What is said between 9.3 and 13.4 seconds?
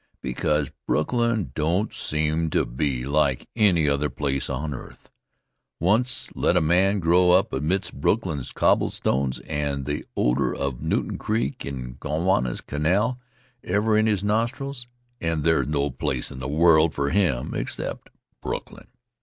with the odor of Newton Creek and Gowanus Canal